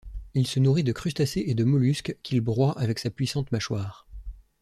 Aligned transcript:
Il 0.33 0.47
se 0.47 0.59
nourrit 0.59 0.83
de 0.83 0.93
crustacés 0.93 1.43
et 1.45 1.53
de 1.53 1.63
mollusques 1.63 2.17
qu'il 2.23 2.41
broie 2.41 2.71
avec 2.79 2.97
sa 2.97 3.11
puissante 3.11 3.51
mâchoire. 3.51 4.07